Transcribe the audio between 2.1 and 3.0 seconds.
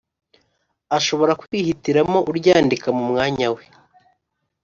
uryandika